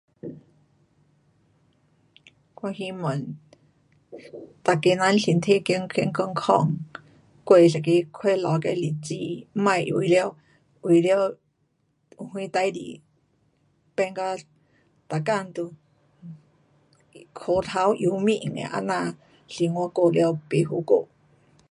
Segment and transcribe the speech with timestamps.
[2.59, 3.01] 我希望
[4.67, 6.75] 大家人身体健健康康，
[7.43, 9.09] 过一个快乐的日子。
[9.65, 10.35] 别为了，
[10.81, 11.37] 为了
[12.17, 13.01] 有什事情
[13.93, 14.23] 变做
[15.07, 15.71] 每天都
[17.31, 19.15] 苦头忧脸的这样
[19.47, 21.07] 生活过了不好过。